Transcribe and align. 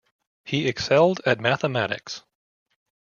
He 0.45 0.67
excelled 0.67 1.21
at 1.27 1.39
mathematics. 1.39 2.23